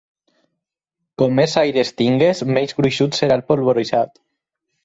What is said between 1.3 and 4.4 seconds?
més aire tingui menys gruixut serà el polvoritzat.